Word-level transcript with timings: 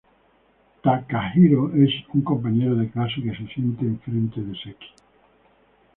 Takahiro 0.81 1.71
es 1.75 1.91
un 2.11 2.23
compañero 2.23 2.73
de 2.75 2.89
clase 2.89 3.21
que 3.21 3.35
se 3.37 3.45
siente 3.53 3.85
en 3.85 3.99
frente 3.99 4.41
de 4.41 4.55
Seki. 4.55 4.87